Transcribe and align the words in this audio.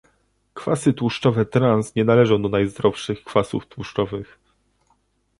Kwasy 0.53 0.93
tłuszczowe 0.93 1.45
trans 1.45 1.95
nie 1.95 2.05
należą 2.05 2.41
do 2.41 2.49
najzdrowszych 2.49 3.23
kwasów 3.23 3.67
tłuszczowych 3.67 4.39